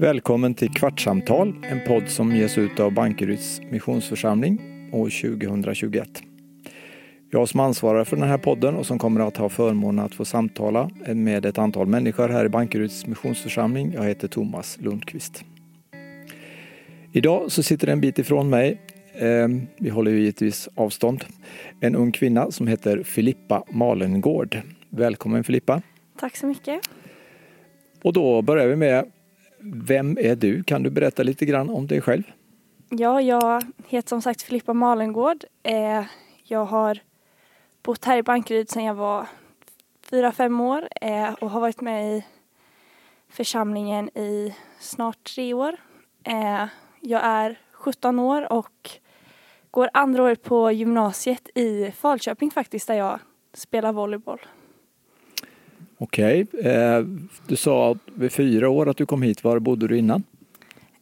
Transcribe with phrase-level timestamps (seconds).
[0.00, 4.60] Välkommen till Kvartssamtal, en podd som ges ut av Bankeryds missionsförsamling
[4.92, 6.22] år 2021.
[7.30, 10.24] Jag som ansvarar för den här podden och som kommer att ha förmånen att få
[10.24, 13.92] samtala med ett antal människor här i Bankeryds missionsförsamling.
[13.92, 15.44] Jag heter Thomas Lundqvist.
[17.12, 18.80] Idag så sitter en bit ifrån mig,
[19.14, 21.24] eh, vi håller ju givetvis avstånd,
[21.80, 24.60] en ung kvinna som heter Filippa Malengård.
[24.88, 25.82] Välkommen Filippa!
[26.20, 26.80] Tack så mycket!
[28.02, 29.04] Och då börjar vi med,
[29.62, 30.62] vem är du?
[30.62, 32.22] Kan du berätta lite grann om dig själv?
[32.88, 35.44] Ja, jag heter som sagt Filippa Malengård.
[35.62, 36.04] Eh,
[36.44, 36.98] jag har
[37.82, 39.26] bott här i Bankeryd sedan jag var
[40.10, 42.24] fyra, fem år eh, och har varit med i
[43.28, 45.76] församlingen i snart tre år.
[46.24, 46.64] Eh,
[47.00, 48.90] jag är 17 år och
[49.70, 53.18] går andra året på gymnasiet i Falköping faktiskt där jag
[53.52, 54.40] spelar volleyboll.
[56.02, 57.00] Okej, eh,
[57.46, 59.44] du sa vid fyra år att du kom hit.
[59.44, 60.22] Var bodde du innan?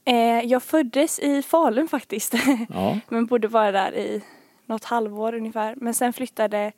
[0.04, 2.34] Eh, jag föddes i Falun faktiskt,
[2.68, 2.98] Ja.
[3.08, 4.22] men bodde bara där i
[4.66, 5.74] något halvår ungefär.
[5.76, 6.72] Men sen flyttade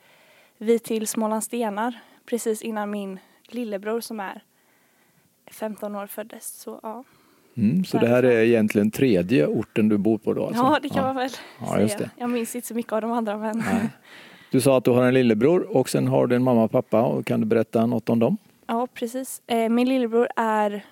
[0.59, 3.19] vi till Smålandstenar precis innan min
[3.49, 4.43] lillebror som är
[5.51, 6.61] 15 år föddes.
[6.61, 7.05] Så ja,
[7.57, 10.47] Mm, så det här är egentligen tredje orten du bor på då?
[10.47, 10.63] Alltså.
[10.63, 11.81] ja det kan man väl Ja, säga.
[11.83, 12.11] just det.
[12.17, 13.89] Jag minns inte så mycket av de andra men Nej.
[14.51, 17.03] Du sa att du har en lillebror och sen har du en mamma och pappa.
[17.03, 18.37] Och kan du berätta något om dem?
[18.67, 19.43] ja precis.
[19.47, 20.85] Eh, min lillebror är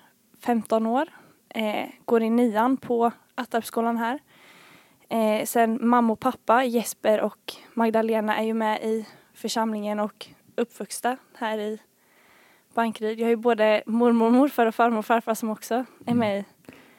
[0.45, 1.07] 15 år,
[1.49, 4.19] eh, går i nian på Attarpsskolan här.
[5.09, 11.17] Eh, sen mamma och pappa, Jesper och Magdalena är ju med i församlingen och uppvuxna
[11.37, 11.79] här i
[12.73, 13.19] Bankeryd.
[13.19, 16.43] Jag har ju både mormor, morfar och farmor och farfar som också är med i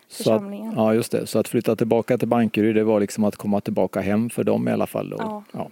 [0.09, 0.73] Så att, församlingen.
[0.77, 1.27] ja, just det.
[1.27, 4.69] Så att flytta tillbaka till Bankeryd, det var liksom att komma tillbaka hem för dem
[4.69, 5.11] i alla fall.
[5.11, 5.17] Då.
[5.21, 5.43] Ja.
[5.53, 5.69] ja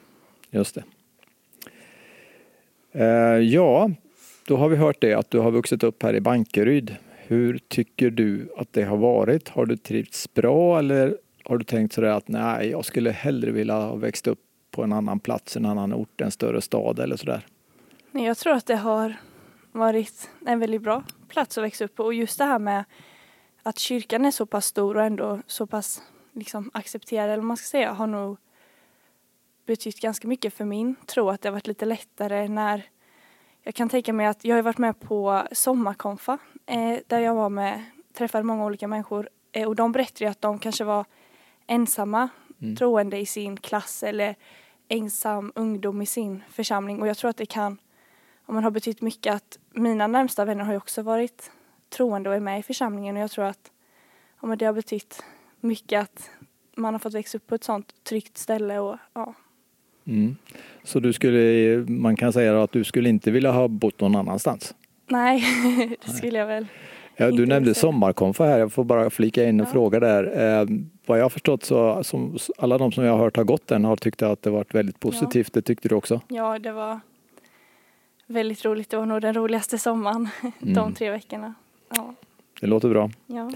[0.50, 0.84] just det.
[2.92, 3.90] Eh, ja,
[4.46, 6.96] då har vi hört det att du har vuxit upp här i Bankeryd.
[7.16, 9.48] Hur tycker du att det har varit?
[9.48, 13.74] Har du trivts bra eller har du tänkt sådär att nej, jag skulle hellre vilja
[13.74, 17.46] ha växt upp på en annan plats, en annan ort, en större stad eller sådär?
[18.10, 19.14] Nej, Jag tror att det har
[19.72, 22.84] varit en väldigt bra plats att växa upp på och just det här med
[23.62, 27.64] att kyrkan är så pass stor och ändå så pass liksom accepterad eller man ska
[27.64, 28.38] säga har nog
[29.68, 32.88] betytt ganska mycket för min tro att det har varit lite lättare när
[33.62, 37.48] jag kan tänka mig att jag har varit med på sommarkonfa eh, där jag var
[37.48, 41.04] med, träffade många olika människor eh, och de berättade ju att de kanske var
[41.66, 42.28] ensamma
[42.62, 42.76] Mm.
[42.76, 44.36] troende i sin klass eller
[44.88, 47.78] ensam ungdom i sin församling och jag tror att det kan
[48.46, 51.50] om man har betytt mycket att mina närmsta vänner har ju också varit
[51.88, 53.70] troende och är med i församlingen och jag tror att
[54.40, 55.24] men det har betytt
[55.60, 56.30] mycket att
[56.74, 59.34] man har fått växa upp på ett sånt tryggt ställe och ja.
[60.08, 60.36] Mm.
[60.82, 64.74] Så du skulle, man kan säga att du skulle inte vilja ha bott någon annanstans?
[65.08, 65.44] Nej,
[66.06, 66.66] det skulle jag väl.
[67.16, 69.66] Ja, du nämnde sommarkonfa här, jag får bara flika in en Ja.
[69.66, 70.24] fråga där.
[70.60, 70.66] Eh,
[71.06, 73.84] vad jag har förstått så som alla de som jag har hört har gått den
[73.84, 75.52] har tyckt att det varit väldigt positivt.
[75.52, 76.20] Det tyckte du också?
[76.28, 77.00] Ja, det var
[78.26, 78.90] väldigt roligt.
[78.90, 80.28] Det var nog den roligaste sommaren
[80.62, 80.74] Mm.
[80.74, 81.54] de tre veckorna.
[81.96, 82.14] Ja,
[82.60, 83.10] Det låter bra.
[83.26, 83.52] ja.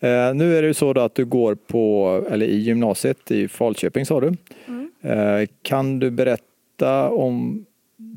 [0.00, 4.06] Eh, nu är det ju så att du går på, eller i gymnasiet i Falköping
[4.06, 4.36] sa du.
[4.66, 4.90] Mm.
[5.00, 7.66] Eh, kan du berätta om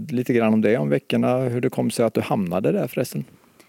[0.09, 3.25] lite grann om det, om veckorna, hur det kom sig att du hamnade där förresten?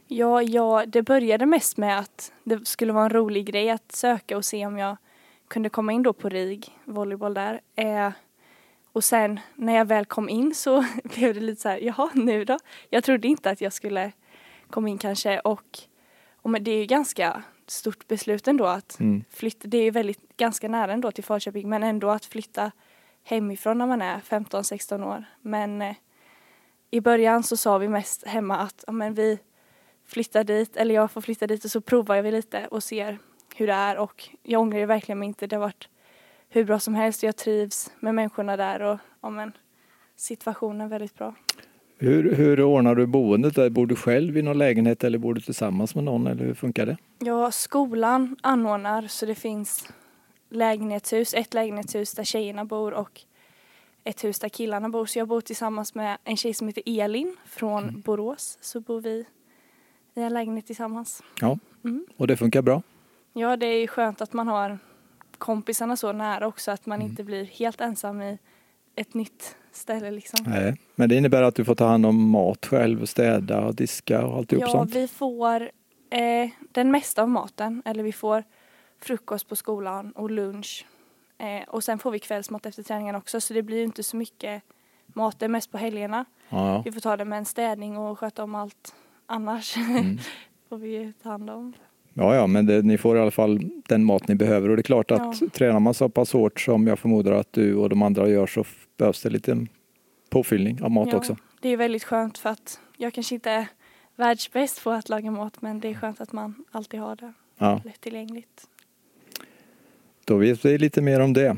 [0.09, 4.37] Ja, ja, det började mest med att det skulle vara en rolig grej att söka
[4.37, 4.97] och se om jag
[5.49, 7.61] kunde komma in då på RIG, volleyboll där.
[7.77, 8.11] Eh,
[8.93, 12.45] och sen när jag väl kom in så blev det lite så här, jaha nu
[12.45, 12.59] då?
[12.91, 14.13] Jag trodde inte att jag skulle
[14.71, 15.79] komma in kanske och,
[16.43, 19.25] och men det är ju ganska stort beslut ändå att Mm.
[19.31, 22.73] flytta, det är ju väldigt ganska nära ändå till Falköping men ändå att flytta
[23.23, 25.25] hemifrån när man är 15-16 år.
[25.41, 25.97] Men eh,
[26.91, 29.39] i början så sa vi mest hemma att men vi
[30.07, 33.19] flyttar dit, eller jag får flytta dit och så provar vi lite och ser
[33.57, 35.47] hur det är och jag ångrar det verkligen inte.
[35.47, 35.89] Det har varit
[36.49, 39.53] hur bra som helst jag trivs med människorna där och ja, men,
[40.17, 41.35] situationen väldigt bra.
[41.99, 43.55] Hur, hur ordnar du boendet?
[43.55, 43.71] där?
[43.71, 46.87] Bor du själv i någon lägenhet eller bor du tillsammans med någon eller hur funkar
[46.87, 46.97] det?
[47.19, 49.89] Ja, skolan anordnar så det finns
[50.51, 53.21] lägenhetshus, ett lägenhetshus där tjejerna bor och
[54.05, 55.07] ett hus där killarna bor.
[55.07, 58.59] Så jag bor tillsammans med en tjej som heter Elin från Borås.
[58.61, 59.25] Så bor vi
[60.15, 61.23] i en lägenhet tillsammans.
[61.41, 62.07] Ja, Mm.
[62.17, 62.83] och det funkar bra?
[63.33, 64.79] Ja, det är ju skönt att man har
[65.39, 67.11] kompisarna så nära också att man Mm.
[67.11, 68.39] inte blir helt ensam i
[68.97, 70.45] ett nytt ställe liksom.
[70.47, 74.27] Nej, men det innebär att du får ta hand om mat själv, städa och diska
[74.27, 74.95] och alltihop Ja, sånt?
[74.95, 75.61] vi får
[76.11, 78.45] eh, den mesta av maten, eller vi får
[79.01, 80.87] frukost på skolan och lunch.
[81.39, 84.63] Eh, och sen får vi kvällsmat efter träningen också, så det blir inte så mycket
[85.07, 86.25] mat, det är mest på helgerna.
[86.49, 86.83] Ja, ja.
[86.85, 88.95] Vi får ta det med en städning och sköta om allt
[89.27, 89.77] annars.
[89.77, 90.19] Mm.
[90.69, 91.73] får vi ta hand om.
[92.17, 94.81] Ja, ja, men det, ni får i alla fall den mat ni behöver och det
[94.81, 95.49] är klart att Ja.
[95.53, 98.65] tränar man så pass hårt som jag förmodar att du och de andra gör så
[98.97, 99.67] behövs det lite
[100.31, 101.37] påfyllning av mat Ja, också.
[101.61, 103.67] Det är väldigt skönt för att jag kanske inte är
[104.17, 107.81] världsbäst på att laga mat men det är skönt att man alltid har det Ja,
[107.85, 108.67] lättillgängligt.
[110.25, 111.57] då vet vi lite mer om det.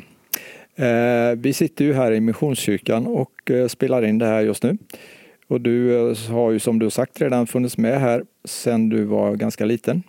[0.74, 4.78] Eh, vi sitter ju här i Missionskyrkan och eh, spelar in det här just nu.
[5.48, 9.36] Och du eh, har ju som du sagt redan funnits med här sedan du var
[9.36, 10.02] ganska liten.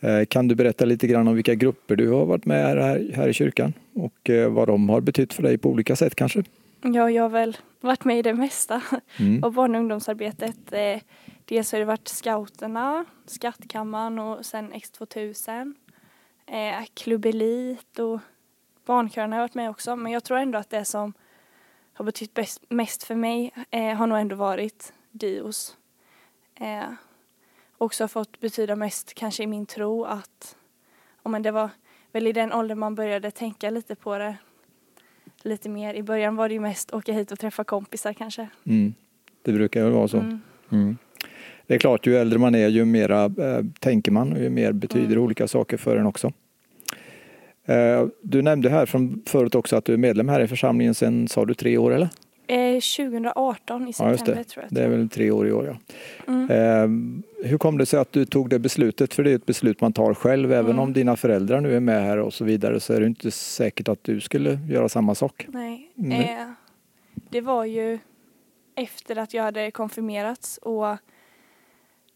[0.00, 3.28] Eh, kan du berätta lite grann om vilka grupper du har varit med här, här
[3.28, 6.42] i kyrkan och eh, vad de har betytt för dig på olika sätt kanske?
[6.82, 8.82] Ja, jag har väl varit med i det mesta
[9.20, 9.44] Mm.
[9.44, 10.72] av barn och ungdomsarbetet.
[10.72, 10.98] Eh,
[11.44, 15.74] dels har det varit scouterna, skattkammaren och sen X2000.
[16.46, 18.20] Eh, Klubb Elit och
[18.86, 19.96] barnkören har jag varit med också.
[19.96, 21.12] Men jag tror ändå att det som
[21.92, 23.52] har betytt bäst, mest för mig
[23.96, 25.76] har nog ändå varit Dios.
[27.78, 30.56] Också har fått betyda mest kanske i min tro att
[31.22, 31.70] ja, men det var
[32.12, 34.36] väl i den åldern man började tänka lite på det
[35.42, 35.94] lite mer.
[35.94, 38.48] I början var det ju mest åka hit och träffa kompisar kanske.
[38.64, 38.94] Mm.
[39.42, 40.16] Det brukar väl vara så.
[40.16, 40.40] Mm.
[40.72, 40.96] Mm.
[41.66, 44.72] Det är klart, ju äldre man är ju mera eh, tänker man och ju mer
[44.72, 45.22] betyder Mm.
[45.22, 46.32] olika saker för en också.
[47.64, 51.28] Eh, du nämnde här från förut också att du är medlem här i församlingen sedan,
[51.28, 52.08] sa du tre år eller?
[52.48, 54.44] Eh, 2018 i Ja, just september det.
[54.44, 54.72] tror jag.
[54.74, 55.76] Det är väl tre år i år ja.
[56.32, 56.50] Mm.
[56.50, 59.14] Eh, hur kom det sig att du tog det beslutet?
[59.14, 60.52] För det är ett beslut man tar själv.
[60.52, 60.78] Även Mm.
[60.78, 63.88] om dina föräldrar nu är med här och så vidare så är det inte säkert
[63.88, 65.46] att du skulle göra samma sak.
[65.48, 65.90] Nej.
[65.94, 66.36] Nej.
[66.40, 66.46] Eh,
[67.30, 67.98] det var ju
[68.74, 70.96] efter att jag hade konfirmerats och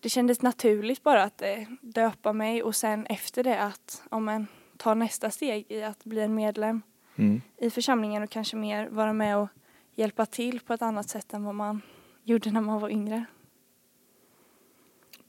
[0.00, 1.48] det kändes naturligt bara att eh,
[1.80, 4.46] döpa mig och sen efter det att ja, men,
[4.76, 6.82] ta nästa steg i att bli en medlem
[7.16, 7.40] Mm.
[7.58, 9.48] i församlingen och kanske mer vara med och
[9.94, 11.80] hjälpa till på ett annat sätt än vad man
[12.24, 13.24] gjorde när man var yngre.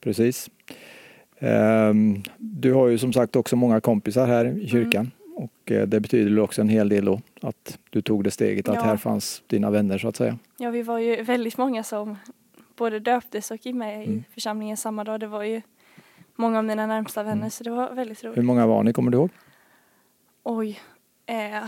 [0.00, 0.50] Precis.
[1.38, 6.00] Ehm, Du har ju som sagt också många kompisar här i kyrkan och eh, det
[6.00, 8.80] betyder också en hel del då att du tog det steget att Ja.
[8.82, 10.38] här fanns dina vänner så att säga.
[10.58, 12.16] Ja, vi var ju väldigt många som
[12.76, 14.18] både döptes och gick med Mm.
[14.18, 15.20] i församlingen samma dag.
[15.20, 15.62] Det var ju
[16.36, 17.50] många av mina närmsta vänner Mm.
[17.50, 18.38] så det var väldigt roligt.
[18.38, 19.30] Hur många var ni, kommer du ihåg?
[20.42, 20.80] Oj,
[21.26, 21.64] eh,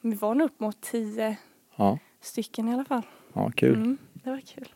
[0.00, 1.36] vi var nog upp mot tio
[1.76, 3.02] Ja, stycken i alla fall.
[3.32, 3.74] ja kul.
[3.74, 4.68] Mm, det var kul.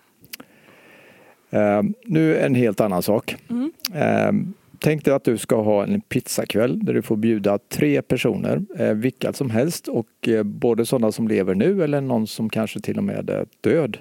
[1.51, 3.37] Ehm, Nu en helt annan sak.
[3.51, 3.73] Mm.
[3.95, 8.63] Ehm, Tänk dig att du ska ha en pizzakväll där du får bjuda tre personer,
[8.79, 12.81] eh, vilka som helst och eh, både sådana som lever nu eller någon som kanske
[12.81, 13.99] till och med är död.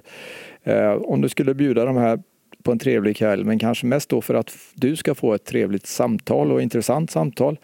[0.63, 2.19] Eh, Om du skulle bjuda de här
[2.63, 5.87] på en trevlig kväll, men kanske mest då för att du ska få ett trevligt
[5.87, 7.57] samtal och intressant samtal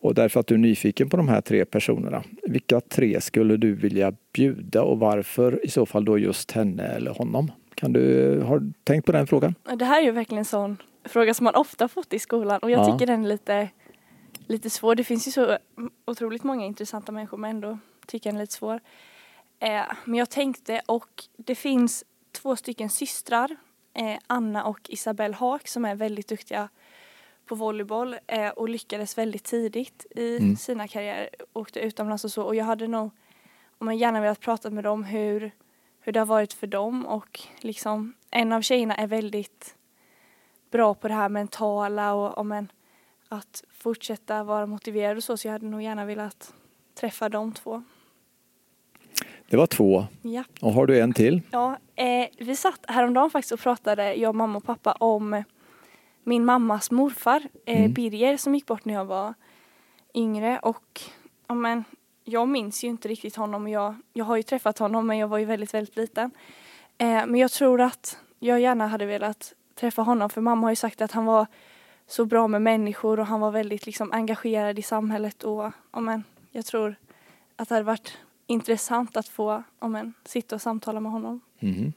[0.00, 2.22] och därför att du är nyfiken på de här tre personerna.
[2.42, 7.10] Vilka tre skulle du vilja bjuda och varför i så fall då just henne eller
[7.10, 7.50] honom?
[7.74, 9.54] Kan du, har du tänkt på den frågan?
[9.78, 12.70] Det här är ju verkligen en sån fråga som man ofta fått i skolan och
[12.70, 12.92] jag Ja.
[12.92, 13.68] tycker den är lite,
[14.46, 14.94] lite svår.
[14.94, 15.58] Det finns ju så
[16.04, 18.80] otroligt många intressanta människor men ändå tycker jag den är lite svår.
[19.60, 23.56] Eh, men jag tänkte och det finns två stycken systrar,
[23.94, 26.68] eh, Anna och Isabelle Haak som är väldigt duktiga
[27.46, 30.56] på volleyboll eh, och lyckades väldigt tidigt i Mm.
[30.56, 31.28] sina karriärer.
[31.52, 33.10] Åkte utomlands och så och jag hade nog
[33.78, 35.50] om jag gärna velat prata med dem hur,
[36.00, 39.74] hur det har varit för dem och liksom en av tjejerna är väldigt
[40.70, 42.72] bra på det här mentala och om en,
[43.28, 46.54] att fortsätta vara motiverad och så så jag hade nog gärna velat
[46.94, 47.82] träffa de två.
[49.50, 50.06] Det var två.
[50.22, 50.44] Ja.
[50.60, 51.40] Och har du en till?
[51.50, 55.44] Ja, eh, vi satt häromdagen faktiskt och pratade, jag, mamma och pappa, om
[56.26, 57.92] min mammas morfar, eh, Mm.
[57.92, 59.34] Birger, som gick bort när jag var
[60.14, 60.58] yngre.
[60.58, 61.00] Och
[61.46, 61.84] ja, men,
[62.24, 63.62] jag minns ju inte riktigt honom.
[63.62, 66.30] och Jag, jag har ju träffat honom, men jag var ju väldigt, väldigt liten.
[66.98, 70.76] Eh, men jag tror att jag gärna hade velat träffa honom, för mamma har ju
[70.76, 71.46] sagt att han var
[72.06, 75.44] så bra med människor och han var väldigt liksom, engagerad i samhället.
[75.44, 76.96] Och ja, men, jag tror
[77.56, 81.40] att det hade varit intressant att få ja, men, sitta och samtala med honom.
[81.60, 81.92] Mhm.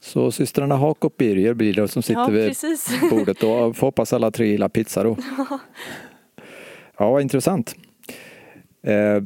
[0.00, 3.00] Så systrarna Hak och Birger blir det som sitter ja, vid precis.
[3.10, 3.72] bordet då.
[3.72, 5.16] Får hoppas alla tre gillar pizza då.
[6.98, 7.74] Ja, vad intressant.
[8.82, 9.22] Eh,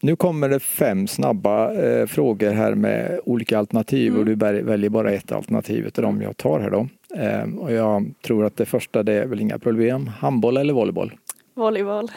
[0.00, 4.18] nu kommer det fem snabba eh, frågor här med olika alternativ Mm.
[4.20, 6.88] och du väljer bara ett alternativ av dem jag tar här då.
[7.16, 10.06] Eh, och jag tror att det första det är väl inga problem.
[10.06, 11.12] Handboll eller volleyboll?
[11.54, 12.10] Volleyboll.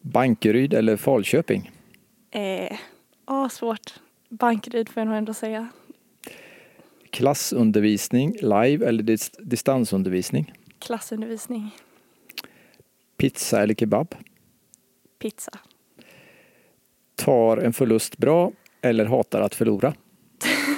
[0.00, 1.70] Bankeryd eller Falköping?
[2.30, 2.76] Eh,
[3.26, 3.94] åh, svårt.
[4.28, 5.68] Bankryd får jag nog ändå säga.
[7.16, 10.52] Klassundervisning live eller dis- distansundervisning?
[10.78, 11.70] Klassundervisning.
[13.16, 14.14] Pizza eller kebab?
[15.18, 15.50] Pizza.
[17.14, 19.94] Tar en förlust bra eller hatar att förlora?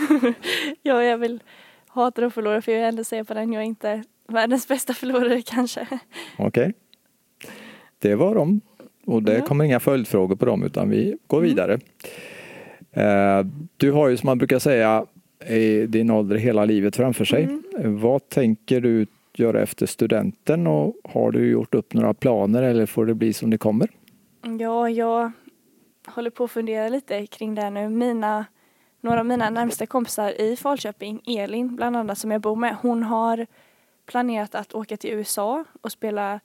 [0.82, 1.42] ja, jag vill
[1.88, 4.94] hatar att förlora för jag vill ändå säga på den jag är inte världens bästa
[4.94, 5.86] förlorare kanske.
[6.38, 6.72] Okej.
[7.98, 8.60] det var de.
[9.06, 9.44] Och det Ja.
[9.46, 11.48] kommer inga följdfrågor på dem utan vi går Mm.
[11.50, 11.78] vidare.
[12.92, 15.06] Eh, Du har ju som man brukar säga
[15.46, 17.44] i din ålder hela livet framför sig.
[17.44, 18.00] Mm.
[18.00, 23.06] Vad tänker du göra efter studenten och har du gjort upp några planer eller får
[23.06, 23.88] det bli som det kommer?
[24.60, 25.32] Ja, jag
[26.06, 27.88] håller på att fundera lite kring det nu.
[27.88, 28.44] Mina,
[29.00, 33.02] några av mina närmsta kompisar i Falköping, Elin bland annat som jag bor med, hon
[33.02, 33.46] har
[34.06, 36.40] planerat att åka till USA och spela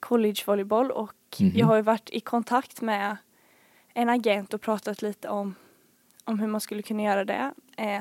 [0.00, 1.52] collegevolleyboll och Mhm.
[1.54, 3.16] jag har ju varit i kontakt med
[3.94, 5.54] en agent och pratat lite om,
[6.24, 7.50] om hur man skulle kunna göra det.
[7.76, 8.00] Eh,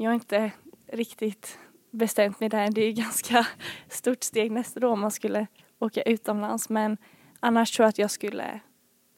[0.00, 0.50] jag har inte
[0.86, 1.58] riktigt
[1.90, 2.70] bestämt mig där.
[2.70, 3.46] Det är ju ganska
[3.88, 5.46] stort steg nästa år om man skulle
[5.78, 6.96] åka utomlands men
[7.40, 8.60] annars tror jag att jag skulle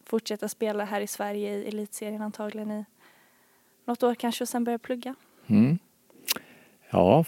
[0.05, 2.85] fortsätta spela här i Sverige i elitserien antagligen i
[3.85, 5.15] något år kanske och sen börja plugga.
[5.47, 5.79] Mm.
[6.91, 7.25] Ja,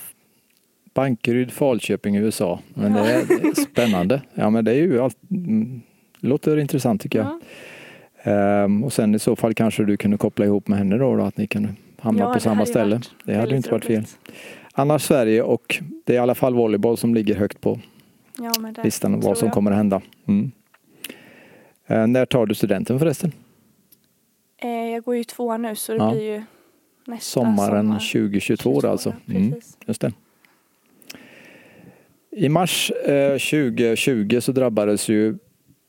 [0.95, 2.61] Bankeryd, Falköping, USA.
[2.75, 4.23] Men är det är spännande.
[4.35, 5.83] Ja, men det är ju allt, mm,
[6.19, 7.41] låter intressant tycker jag.
[8.23, 11.23] Ehm, och sen i så fall kanske du kunde koppla ihop med henne då, då
[11.23, 13.01] att ni kunde hamna Ja, på samma ställe.
[13.25, 14.05] Det hade ju inte varit fel.
[14.73, 17.81] Annars Sverige och det är i alla fall volleyboll som ligger högt på
[18.39, 18.53] Ja,
[18.85, 19.55] listan vad som jag.
[19.55, 20.01] kommer att hända.
[20.27, 20.51] Mm.
[21.87, 23.33] Eh, när tar du studenten förresten?
[24.57, 26.11] Eh, jag går ju två nu så det Ja.
[26.11, 26.43] blir ju
[27.07, 27.99] nästa Sommaren sommar.
[28.29, 29.15] 2022 då alltså.
[29.29, 29.55] Mm.
[29.87, 30.13] Just det.
[32.31, 35.39] I mars eh, 2020 så drabbades ju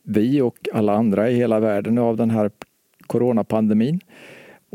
[0.04, 2.52] vi och alla andra i hela världen av den här
[3.08, 4.00] coronapandemin.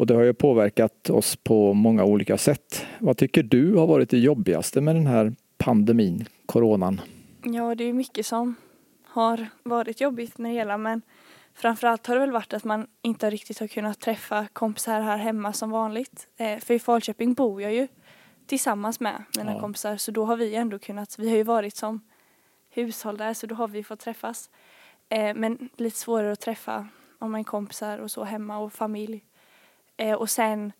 [0.01, 2.87] Och det har ju påverkat oss på många olika sätt.
[2.99, 7.01] Vad tycker du har varit det jobbigaste med den här pandemin, coronan?
[7.45, 8.55] Ja, det är mycket som
[9.05, 11.03] har varit jobbigt med det hela men
[11.55, 15.53] framförallt har det väl varit att man inte riktigt har kunnat träffa kompisar här hemma
[15.53, 16.29] som vanligt.
[16.37, 17.89] Eh, för i Falköping bor jag ju
[18.47, 19.61] tillsammans med mina Ja.
[19.61, 22.01] kompisar så då har vi ändå kunnat, vi har ju varit som
[22.71, 24.51] hushåll där så då har vi fått träffas.
[25.09, 26.89] Eh, men lite svårare att träffa
[27.19, 29.25] om en kompisar och så hemma och familj.
[30.01, 30.73] Eh, och sen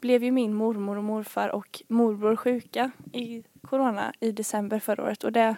[0.00, 5.24] blev ju min mormor och morfar och morbror sjuka i corona i december förra året
[5.24, 5.56] och det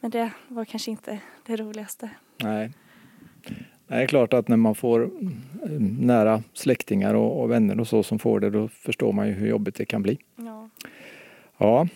[0.00, 2.10] men det var kanske inte det roligaste.
[2.42, 2.72] Nej.
[3.86, 8.02] Det är klart att när man får mm, nära släktingar och, och vänner och så
[8.02, 10.18] som får det, då förstår man ju hur jobbigt det kan bli.
[10.36, 10.68] Ja.
[11.58, 11.88] Ja.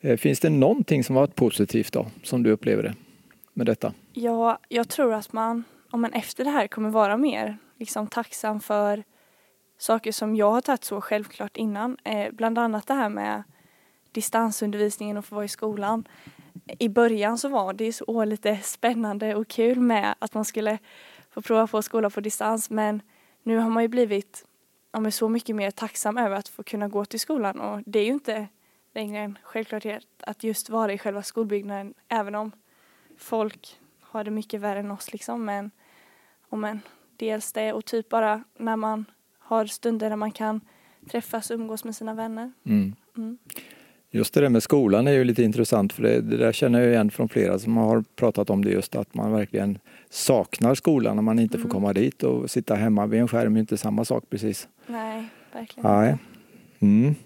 [0.00, 2.94] Eh, Finns det någonting som varit positivt då, som du upplever det
[3.52, 3.92] med detta?
[4.12, 8.60] Ja, jag tror att man, om man efter det här kommer vara mer liksom, tacksam
[8.60, 9.04] för
[9.78, 11.96] saker som jag har tagit så självklart innan.
[12.04, 13.42] Eh, bland annat det här med
[14.12, 16.08] distansundervisningen och få vara i skolan.
[16.78, 20.78] I början så var det så lite spännande och kul med att man skulle
[21.30, 23.02] få prova på skola på distans men
[23.42, 24.44] nu har man ju blivit
[24.92, 28.04] ja, så mycket mer tacksam över att få kunna gå till skolan och det är
[28.04, 28.48] ju inte
[28.94, 32.52] längre en självklarhet att just vara i själva skolbyggnaden även om
[33.18, 35.70] folk har det mycket värre än oss liksom men,
[36.48, 36.80] och men
[37.16, 39.04] dels det och typ bara när man
[39.46, 40.60] har stunder där man kan
[41.10, 42.52] träffas och umgås med sina vänner.
[42.66, 42.94] Mm.
[43.16, 43.38] Mm.
[44.10, 46.88] Just det där med skolan är ju lite intressant för det, det där känner jag
[46.92, 49.78] igen från flera som har pratat om det just att man verkligen
[50.10, 51.70] saknar skolan när man inte får Mm.
[51.70, 54.68] komma dit och sitta hemma vid en skärm är inte samma sak precis.
[54.86, 56.16] Nej, verkligen Nej.
[56.78, 57.20] inte.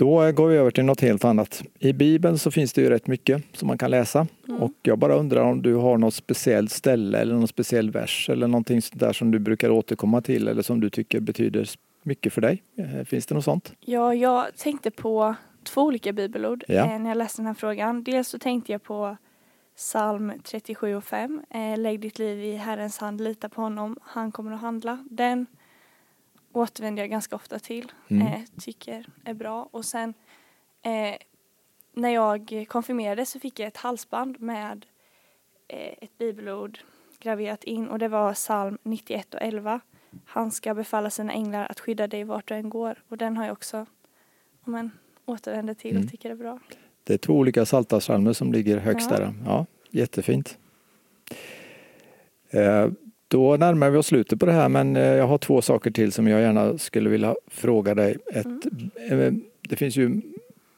[0.00, 1.62] Då går vi över till något helt annat.
[1.78, 4.62] I Bibeln så finns det ju rätt mycket som man kan läsa Mm.
[4.62, 8.46] och jag bara undrar om du har något speciellt ställe eller någon speciell vers eller
[8.48, 11.68] någonting där som du brukar återkomma till eller som du tycker betyder
[12.02, 12.62] mycket för dig.
[12.76, 13.72] Eh, Finns det något sånt?
[13.80, 16.74] Ja, jag tänkte på två olika bibelord Ja.
[16.94, 18.02] eh, när jag läste den här frågan.
[18.04, 19.16] Dels så tänkte jag på
[19.76, 21.42] psalm 37 och 5.
[21.50, 24.98] Eh, Lägg ditt liv i Herrens hand, lita på honom, han kommer att handla.
[25.10, 25.46] Den
[26.52, 28.26] återvänder jag ganska ofta till, Mm.
[28.26, 29.68] eh, tycker är bra.
[29.70, 30.14] Och sen
[30.82, 31.14] eh,
[31.92, 34.86] när jag konfirmerades så fick jag ett halsband med
[35.68, 36.78] eh, ett bibelord
[37.20, 39.80] graverat in och det var psalm 91 och 11.
[40.24, 43.02] Han ska befalla sina änglar att skydda dig vart du än går.
[43.08, 43.86] Och den har jag också
[44.64, 44.90] om en,
[45.24, 46.04] återvänder till Mm.
[46.04, 46.58] och tycker är bra.
[47.04, 49.16] Det är två olika psaltarpsalmer som ligger högst Ja.
[49.16, 49.34] där.
[49.44, 50.58] Ja, jättefint.
[53.30, 56.12] Då närmar vi oss slutet på det här men eh, jag har två saker till
[56.12, 58.16] som jag gärna skulle vilja fråga dig.
[58.32, 58.46] Ett,
[59.10, 59.32] eh,
[59.68, 60.20] Det finns ju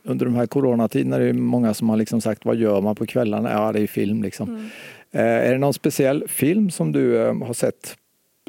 [0.02, 3.06] under de här coronatiderna är det många som har liksom sagt vad gör man på
[3.06, 3.50] kvällarna?
[3.52, 4.48] Ja, det är film liksom.
[4.48, 4.64] Mm.
[5.10, 7.96] Eh, Är det någon speciell film som du har sett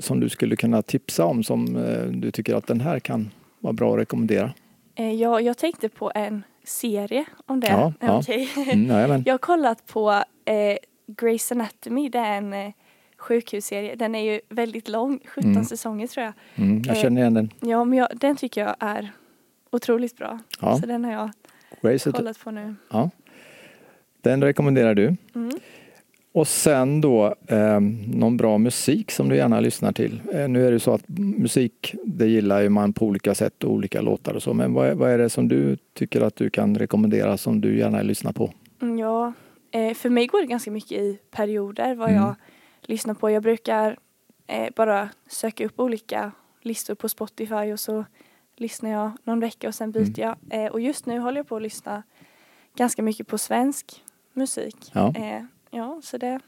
[0.02, 3.30] som du skulle kunna tipsa om som du tycker att den här kan
[3.60, 4.54] vara bra att rekommendera?
[4.96, 7.68] Eh, jag, tänkte på en serie om det.
[7.68, 8.20] Ja, ja.
[8.20, 8.50] okej?
[8.74, 9.24] Mm.
[9.26, 10.12] Jag har kollat på
[10.46, 12.10] eh, Grey's Anatomy.
[12.10, 12.74] Det är en
[13.24, 13.96] sjukhusserie.
[13.96, 15.64] Den är ju väldigt lång, 17 Mm.
[15.66, 16.34] säsonger tror jag.
[16.56, 17.50] Mm, jag känner igen den.
[17.60, 19.12] Ja, men jag, den tycker jag är
[19.72, 20.40] otroligt bra.
[20.62, 20.78] Ja.
[20.80, 21.30] Så den har jag
[21.82, 22.76] Grey's kollat på nu.
[22.92, 23.10] Ja.
[24.22, 25.16] Den rekommenderar du.
[25.36, 25.52] Mm.
[26.32, 27.80] Och sen då eh,
[28.14, 30.22] någon bra musik som du gärna lyssnar till.
[30.34, 33.72] Eh, nu är det så att musik, det gillar ju man på olika sätt och
[33.72, 34.54] olika låtar och så.
[34.54, 37.78] Men vad är, vad är det som du tycker att du kan rekommendera som du
[37.78, 38.54] gärna lyssnar på?
[38.82, 39.34] Mm, Ja,
[39.72, 42.22] eh, för mig går det ganska mycket i perioder vad Mm.
[42.22, 42.36] jag
[42.90, 43.30] lyssnar på.
[43.30, 43.98] Jag brukar
[44.48, 48.06] eh, bara söka upp olika listor på Spotify och så
[48.56, 50.36] lyssnar jag någon vecka och sen byter jag.
[50.50, 52.04] Eh, och just nu håller jag på att lyssna
[52.76, 54.92] ganska mycket på svensk musik.
[54.94, 55.14] Ja.
[55.16, 56.40] Eh, ja, så det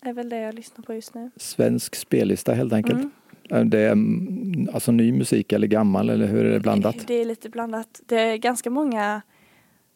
[0.00, 1.30] är väl det jag lyssnar på just nu.
[1.36, 2.98] Svensk spellista helt enkelt.
[3.00, 3.10] Mm.
[3.50, 7.06] Eh, Det är mm, alltså ny musik eller gammal eller hur är det blandat?
[7.06, 8.00] Det är lite blandat.
[8.06, 9.22] Det är ganska många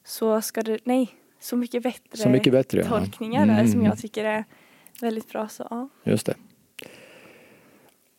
[0.05, 1.09] så ska det, nej,
[1.41, 2.81] så mycket bättre Så mycket bättre.
[2.81, 2.89] ja.
[2.89, 4.45] tolkningar där Mm, som jag tycker är
[5.01, 5.49] väldigt bra.
[5.49, 5.89] Så ja.
[6.05, 6.35] Just det.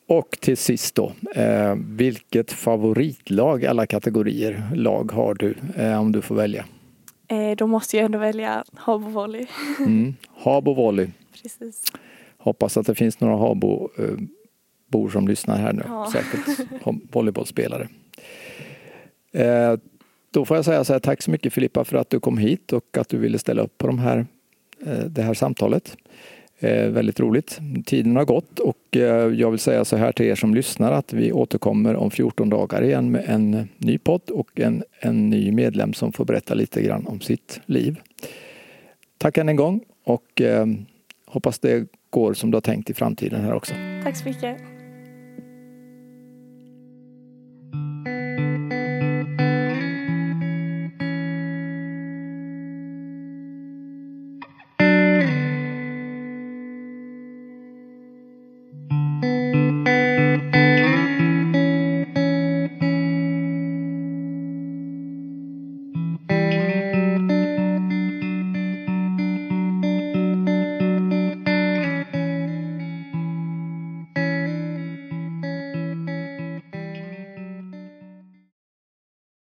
[0.07, 6.21] Och till sist då, eh, vilket favoritlag alla kategorier lag har du eh, om du
[6.21, 6.65] får välja?
[7.27, 9.45] Eh, då måste jag ändå välja Habo Volley.
[9.79, 10.15] Mm.
[10.37, 11.07] Habo volley.
[11.43, 11.83] Precis.
[12.37, 15.83] Hoppas att det finns några Habo eh, som lyssnar här nu.
[15.87, 16.09] Ja.
[16.13, 17.87] Säkert ho- volleybollspelare.
[19.31, 19.75] Eh,
[20.31, 22.73] då får jag säga så här, tack så mycket Filippa för att du kom hit
[22.73, 24.25] och att du ville ställa upp på de här,
[24.85, 25.97] eh, det här samtalet.
[26.63, 27.59] Eh, väldigt roligt.
[27.85, 31.13] Tiden har gått och eh, jag vill säga så här till er som lyssnar att
[31.13, 35.93] vi återkommer om 14 dagar igen med en ny podd och en, en ny medlem
[35.93, 37.99] som får berätta lite grann om sitt liv.
[39.17, 40.65] Tack än en gång och eh,
[41.25, 43.73] hoppas det går som du har tänkt i framtiden här också.
[44.03, 44.72] Tack så mycket.